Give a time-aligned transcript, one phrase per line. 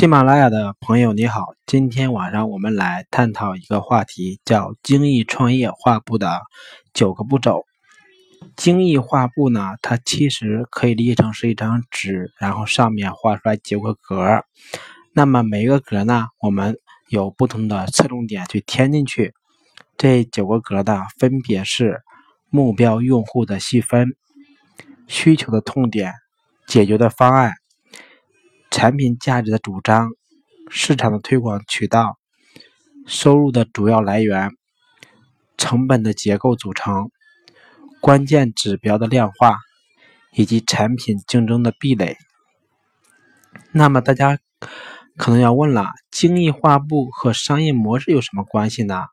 [0.00, 6.40] 喜马拉雅的朋友你好，今天晚上我们来探讨一个话题，叫精益创业画布的
[6.94, 7.64] 九个步骤。
[8.56, 14.42] 精益画布呢，它其实可以理解成是一张纸，然后上面画出来九个格。
[15.12, 16.78] 那么每一个格呢，我们
[17.10, 19.34] 有不同的侧重点去填进去。
[19.98, 22.00] 这九个格呢，分别是
[22.48, 24.16] 目标用户的细分、
[25.08, 26.14] 需求的痛点、
[26.66, 27.52] 解决的方案。
[28.70, 30.10] 产品价值的主张、
[30.68, 32.18] 市场的推广渠道、
[33.04, 34.50] 收入的主要来源、
[35.58, 37.10] 成本的结构组成、
[38.00, 39.58] 关键指标的量化，
[40.32, 42.16] 以及产品竞争的壁垒。
[43.72, 44.38] 那么大家
[45.16, 49.06] 可能要问了：精益化部和商业模式有什么关系呢？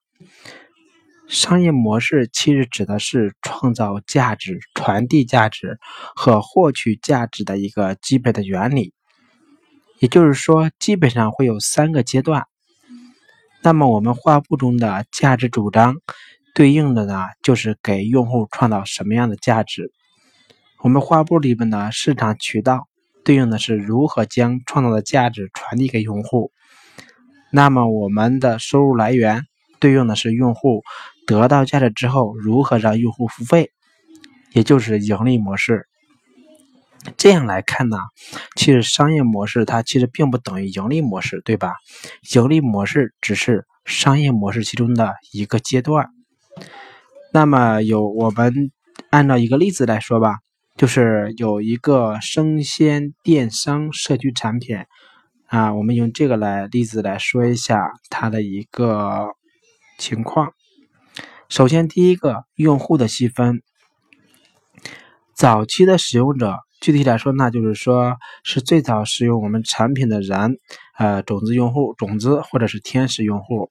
[1.27, 5.77] 商业模式其实指的是创造价值、传递价值
[6.15, 8.93] 和获取价值的一个基本的原理。
[9.99, 12.45] 也就是说，基本上会有三个阶段。
[13.63, 15.95] 那么，我们画布中的价值主张，
[16.53, 19.91] 对应的呢，就是给用户创造什么样的价值。
[20.83, 22.87] 我们画布里面的市场渠道，
[23.25, 26.51] 对应的是如何将创造的价值传递给用户。
[27.51, 29.43] 那么，我们的收入来源，
[29.79, 30.83] 对应的是用户
[31.25, 33.71] 得到价值之后，如何让用户付费，
[34.53, 35.87] 也就是盈利模式。
[37.15, 37.97] 这样来看呢，
[38.55, 41.73] 其实商业模式它其实并不等于盈利模式，对吧？
[42.33, 46.09] 盈利模式只是商业模式其中的一个阶段。
[47.31, 48.71] 那么有我们
[49.09, 50.39] 按照一个例子来说吧，
[50.75, 54.77] 就是有一个生鲜电商社区产品
[55.47, 59.29] 啊，我们用这个来例子来说一下它的一个
[59.97, 60.51] 情况。
[61.47, 63.61] 首先第一个用户的细分，
[65.33, 66.57] 早期的使用者。
[66.79, 70.57] 具体来说，呢就是说是最早使用我们产品的人，
[70.97, 73.69] 呃，种子用户、种子或者是天使用户。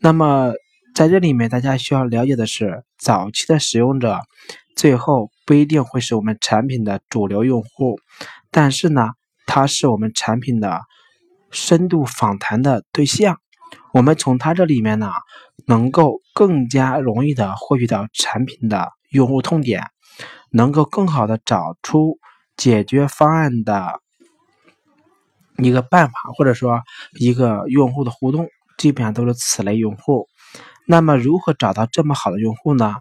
[0.00, 0.52] 那么
[0.94, 4.20] 在这里面，大家需要了解的是，早期的使用者
[4.76, 7.98] 最后不一定会是我们产品的主流用户，
[8.50, 9.10] 但是呢，
[9.46, 10.80] 他是我们产品的
[11.50, 13.38] 深度访谈的对象。
[13.92, 15.10] 我们从他这里面呢，
[15.66, 19.82] 能够更加容易的获取到产品的用户痛点，
[20.50, 22.18] 能够更好的找出。
[22.56, 24.00] 解决方案的
[25.58, 26.82] 一个办法，或者说
[27.18, 30.26] 一个用户的互动，基本上都是此类用户。
[30.86, 32.96] 那么，如何找到这么好的用户呢？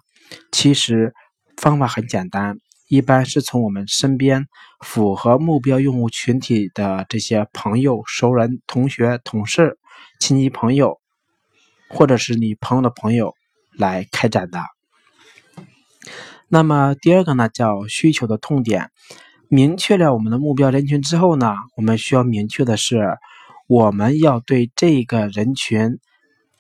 [0.51, 1.13] 其实
[1.57, 2.57] 方法很简单，
[2.87, 4.47] 一般是从我们身边
[4.79, 9.77] 符合目标用户群体的这些朋友、熟人、同学、同事、
[10.19, 10.99] 亲戚朋友，
[11.89, 13.35] 或者是你朋友的朋友
[13.77, 14.59] 来开展的。
[16.47, 18.89] 那么第二个呢，叫需求的痛点。
[19.47, 23.17] 明确了我们的目标人群之后呢，我们需要明确的是，
[23.67, 25.99] 我们要对这个人群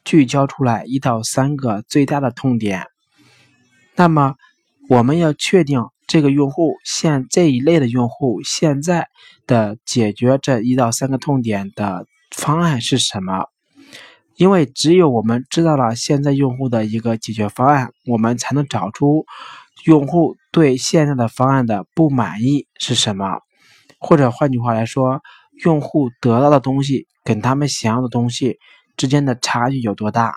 [0.03, 2.85] 聚焦出来一到三个最大的痛点。
[3.95, 4.35] 那么，
[4.87, 9.07] 我们要确定这个用户现这一类的用户现在
[9.47, 13.45] 的解决这一到三个痛点的方案是什么？
[14.35, 19.25] 因为只有我们知道了现在用户的一个解决方案，我们才能找出。
[19.85, 23.41] 用户对现在的方案的不满意是什么？
[23.99, 25.19] 或者换句话来说，
[25.65, 28.57] 用户得到的东西跟他们想要的东西
[28.95, 30.35] 之间的差距有多大？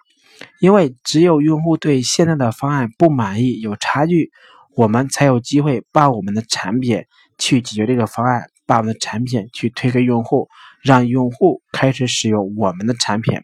[0.60, 4.32] 因为只有用户对现在的方案不满意、有差距，
[4.74, 7.04] 我们才有机会把我们的产品
[7.38, 10.48] 去解决这个方案，把我们的产品去推给用户，
[10.82, 13.38] 让用户开始使用我们的产品。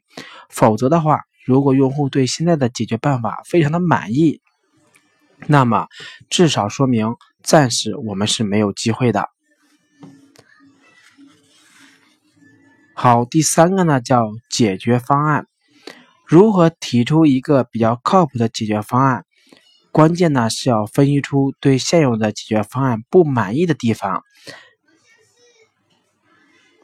[0.51, 4.41] 否则的话，如果用户对现在的解决办法非常的满意，
[5.47, 5.89] 那么，
[6.31, 9.29] 至少说明暂时我们是没有机会的。
[12.95, 15.47] 好，第三个呢叫解决方案，
[16.25, 19.25] 如何提出一个比较靠谱的解决方案？
[19.93, 24.23] 关键呢是要分析出对现有的解决方案不满意的地方。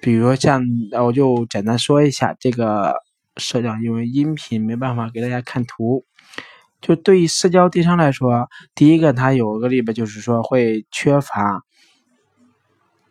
[0.01, 0.63] 比如像，
[1.03, 2.95] 我就简单说一下这个
[3.37, 6.05] 社交，因为音频没办法给大家看图。
[6.81, 11.63] 就对于社交电商来说，第一个它有个里边就是说会缺乏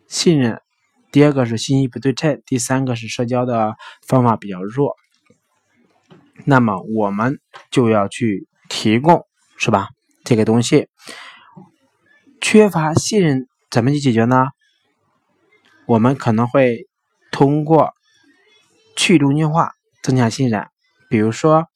[0.08, 0.60] 信任，
[1.12, 4.96] 第二个是信息不对称，第三个是社交的方法比较弱。
[6.44, 7.38] 那么我们
[7.70, 9.24] 就要去提供，
[9.56, 9.90] 是吧？
[10.24, 10.88] 这个东西
[12.40, 14.48] 缺乏信任怎么去解决呢？
[15.86, 16.88] 我们可能会
[17.30, 17.92] 通过
[18.96, 20.66] 去中心化增强信任，
[21.08, 21.69] 比如说。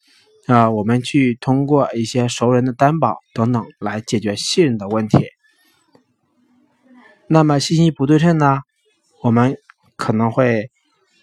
[0.46, 5.28] 啊，我们去通过一些熟人的担保等等来解决信任的问题。
[7.28, 8.60] 那么信息不对称呢？
[9.22, 9.56] 我们
[9.96, 10.70] 可能会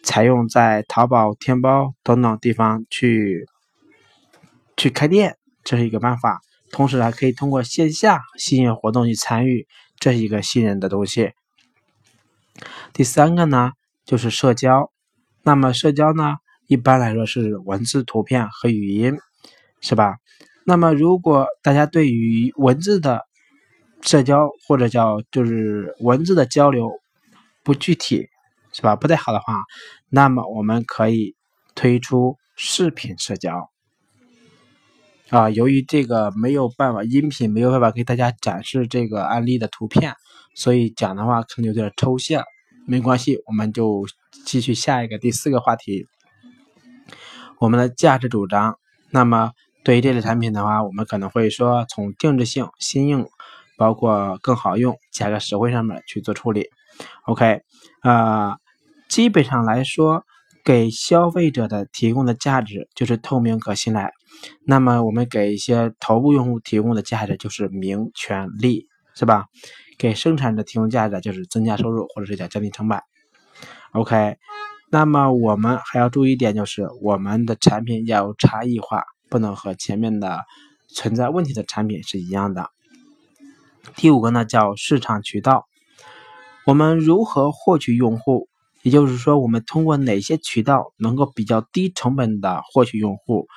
[0.01, 3.45] 采用在淘宝、天猫等等地方去
[4.75, 6.41] 去开店，这是一个办法。
[6.71, 9.67] 同时还可以通过线下吸引活动去参与，
[9.99, 11.33] 这是一个吸引人的东西。
[12.93, 14.91] 第三个呢，就是社交。
[15.43, 16.37] 那么社交呢，
[16.71, 19.17] 一般来说是文字、图片和语音，
[19.81, 20.15] 是吧？
[20.65, 23.23] 那么如果大家对于文字的
[24.01, 26.89] 社交或者叫就是文字的交流
[27.61, 28.29] 不具体，
[28.71, 28.95] 是吧？
[28.95, 29.57] 不太好的话，
[30.07, 31.35] 那么我们可以
[31.75, 33.69] 推出视频社交。
[35.29, 40.13] 啊，由于这个没有办法，音频没有办法给大家展示这个案例的图片，
[40.55, 42.45] 所以讲的话可能有点抽象。
[42.87, 44.05] 没关系，我们就
[44.45, 46.07] 继续下一个第四个话题，
[47.61, 48.79] 我们的价值主张。
[49.11, 49.51] 那么
[49.83, 53.27] 对于这类产品的话，我们可能会说从定制性、新颖，
[53.77, 56.69] 包括更好用、价格实惠上面去做处理。
[57.25, 57.61] OK，
[57.99, 58.57] 啊，
[59.07, 60.23] 基本上来说，
[60.65, 64.11] 给消费者的提供的价值就是透明可信赖。
[64.65, 69.45] 那么我们给一些头部用户提供的价值就是名、权、利，是吧？
[69.99, 72.99] 给生产者提供价值就是增加收入或者是叫降低成本。
[73.91, 74.37] OK，
[74.93, 80.41] 那么我们还要注意一点就是我们的产品要有差异化，不能和前面的
[80.89, 82.69] 存在问题的产品是一样的。
[83.95, 85.65] 第五个呢叫市场渠道，
[86.65, 88.49] 我们如何获取用户？
[88.83, 93.47] 也就是说，我们通过哪些渠道能够比较低成本的获取用户？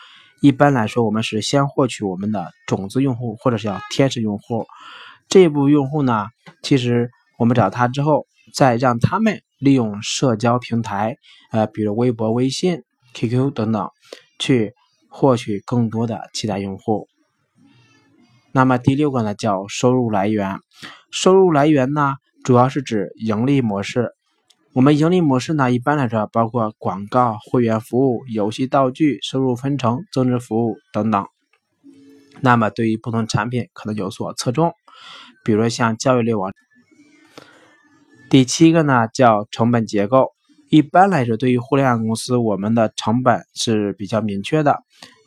[0.40, 4.66] 一般来说，我们是先获取我们的种子用户，或者是叫天使用户。
[5.28, 6.28] 这部用户呢，
[6.62, 11.16] 其实我们找他之后，再让他们利用社交平台，
[11.50, 12.82] 呃，比如微博、微信、
[13.14, 13.88] QQ 等等，
[14.38, 14.74] 去
[15.08, 17.08] 获取更多的其他用户。
[18.52, 20.58] 那么第六个呢，叫收入来源。
[21.10, 22.14] 收入来源呢，
[22.44, 24.10] 主要是指盈利模式。
[24.72, 31.26] 我们盈利模式呢，一般来说包括广告、会员服务、游戏道具、收入分成、增值服务等等。
[32.40, 34.72] 那么对于不同产品可能有所侧重，
[35.44, 36.52] 比如说像教育类网。
[38.34, 40.32] 第七个呢叫成本结构。
[40.68, 44.76] 一般来说，对于互联网公司，我们的成本是比较明确的：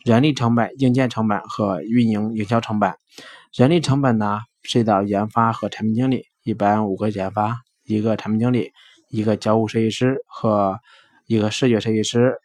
[0.03, 2.93] 人力成本、硬件成本和运营营销成本。
[3.55, 7.55] 人力成本呢涉及到研发和产品经理，一般五个研发，
[7.85, 8.71] 一个产品经理。
[9.09, 10.77] 一个交互设计师和
[11.27, 12.35] 一个视觉设计师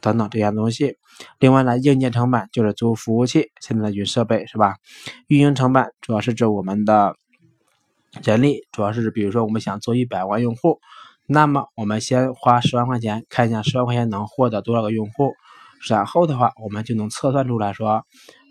[0.00, 0.96] 等等这样东西。
[1.38, 4.76] 另外呢，硬件成本就是租服务器、现在的云设备是吧？
[5.26, 7.14] 运营成本主要是指我们的
[8.22, 10.80] 人力，主要是比如说我们想做一百万用户，
[11.26, 15.32] 那么我们先花十万块钱看一下十万块钱能获得多少个用户，
[15.88, 18.04] 然后的话我们就能测算出来说，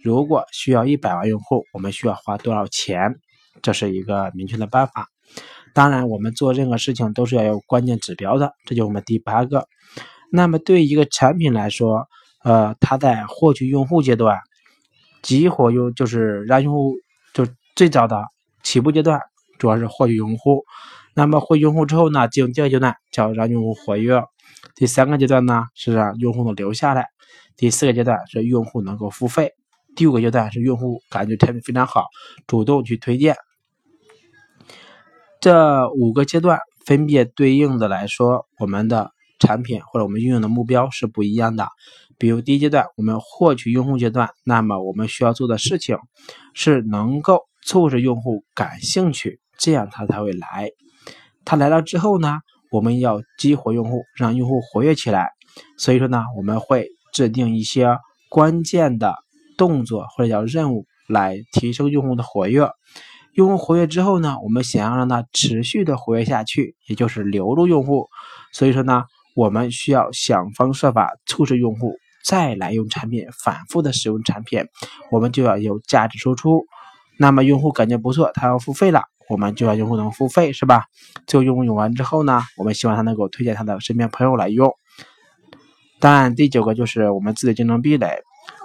[0.03, 3.15] 如果需要一百万用户，我们需要花多少钱，
[3.61, 5.07] 这是一个明确的办法。
[5.73, 9.67] 当然，我们做任何事情都是要有关键指标的，这就是我们第八个。
[10.31, 12.07] 那么，对于一个产品来说，
[12.43, 14.39] 呃，它在获取用户阶段，
[15.21, 16.95] 激活用就是让用户
[17.33, 17.45] 就
[17.75, 18.23] 最早的
[18.63, 19.21] 起步阶段，
[19.59, 20.63] 主要是获取用户。
[21.13, 24.23] 那么获取用户之后呢，进入第二阶段叫让用户活跃，
[24.73, 27.07] 第三个阶段呢是让用户能留下来，
[27.57, 29.51] 第四个阶段是用户能够付费，
[29.95, 32.05] 第五个阶段是用户感觉产品非常好，
[32.47, 33.35] 主动去推荐。
[35.41, 41.67] 这五个阶段分别对应的来说，我们的产品或者我们运用的目标是不一样的。
[42.17, 45.97] 比如第一阶段，我们获取用户阶段，那么我们需要做的事情
[46.53, 50.71] 是能够促使用户感兴趣，这样他才会来。
[51.45, 52.39] 他来了之后呢，
[52.71, 55.29] 我们要激活用户，让用户活跃起来。
[55.77, 57.97] 所以说呢，我们会制定一些
[58.29, 59.15] 关键的
[59.57, 62.69] 动作或者叫任务来提升用户的活跃。
[63.33, 68.07] 用户活跃之后呢，我们想要让它持续的活跃下去，也就是留住用户。
[68.53, 69.03] 所以说呢，
[69.35, 74.65] 我们需要想方设法促使用户再来用产品，反复的使用产品。
[75.11, 76.65] 我们就要有价值输出。
[77.17, 80.85] 那么用户感觉不错，他要付费了，我们就要用户能付费，是吧？
[81.27, 84.73] 最后用用完之后呢，我们希望他能够推荐他的身边朋友来用。
[85.99, 88.21] 当然，第九个就是我们自己的竞争壁垒。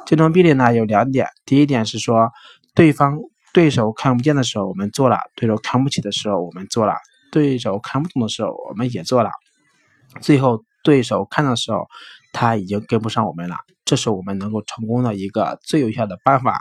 [0.07, 2.31] 竞争壁垒呢有两点，第一点是说
[2.75, 3.19] 对方。
[3.53, 6.95] 对手看不见的时候，我们做了；对手看不起的时候，我们做了；
[7.31, 9.31] 对手看不懂的时候，我们也做了。
[10.21, 11.89] 最后，对手看的时候，
[12.33, 13.57] 他已经跟不上我们了。
[13.85, 16.61] 这是我们能够成功的一个最有效的办法，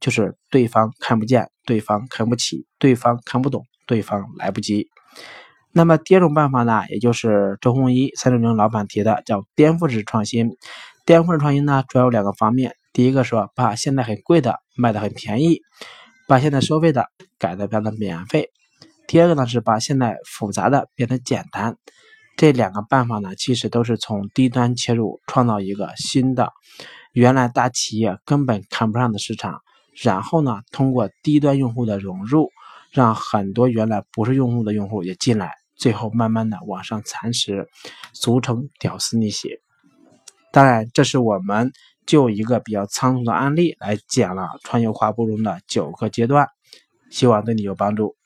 [0.00, 4.88] 就是对方看不见，对方看不起，对方看不懂，对方来不及。
[5.72, 10.50] 那么第二种办法呢，也就是周鸿祎三六零老板提的，叫颠覆式创新。
[11.06, 15.60] 颠覆式创新呢，主要有两个方面：第一个说把现在很贵的卖的很便宜。
[16.28, 17.06] 把现在收费的
[17.38, 18.48] 改的变得免费。
[19.06, 21.76] 第二个呢是把现在复杂的变得简单，
[22.42, 26.50] 这两个办法呢，其实都是从低端切入，创造一个新的
[27.12, 29.60] 原来大企业根本看不上的市场，
[30.02, 32.50] 然后呢，通过低端用户的融入，
[32.90, 37.68] 让很多原来不是用户的用户也进来，最后慢慢的往上蚕食，
[38.12, 39.60] 俗称屌丝逆袭。
[40.50, 41.70] 当然，这是我们
[42.06, 46.48] 就一个比较仓促的案例来讲了创业跨步中的九个阶段，
[47.08, 48.16] 希望对你有帮助。